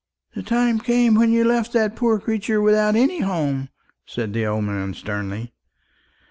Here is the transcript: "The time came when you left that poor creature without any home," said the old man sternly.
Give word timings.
"The 0.33 0.41
time 0.41 0.79
came 0.79 1.13
when 1.13 1.31
you 1.31 1.43
left 1.45 1.73
that 1.73 1.95
poor 1.95 2.17
creature 2.19 2.59
without 2.59 2.95
any 2.95 3.19
home," 3.19 3.69
said 4.03 4.33
the 4.33 4.47
old 4.47 4.63
man 4.63 4.95
sternly. 4.95 5.53